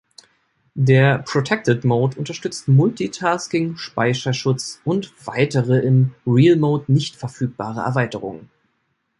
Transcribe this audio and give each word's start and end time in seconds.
Der 0.73 1.19
Protected 1.19 1.85
Mode 1.85 2.17
unterstützte 2.17 2.71
Multitasking, 2.71 3.77
Speicherschutz 3.77 4.81
und 4.83 5.13
weitere, 5.27 5.77
im 5.81 6.15
Real 6.25 6.55
Mode 6.55 6.91
nicht 6.91 7.15
verfügbare 7.15 7.81
Erweiterungen. 7.81 8.49